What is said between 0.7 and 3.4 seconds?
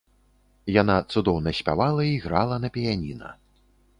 Яна цудоўна спявала і грала на піяніна.